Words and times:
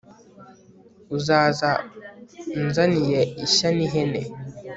uzaza 1.17 1.69
unzaniye 2.61 3.19
ishya 3.45 3.69
n'ihene 3.75 4.21